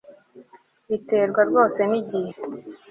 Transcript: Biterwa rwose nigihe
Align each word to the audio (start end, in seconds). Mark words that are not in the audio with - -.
Biterwa 0.89 1.41
rwose 1.49 1.79
nigihe 1.89 2.33